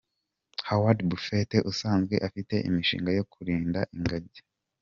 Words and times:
Howard 0.67 0.99
Buffet, 1.09 1.51
usanzwe 1.71 2.15
afite 2.27 2.55
imishinga 2.69 3.09
yo 3.17 3.23
kurinda 3.31 3.79
ingagi. 3.95 4.41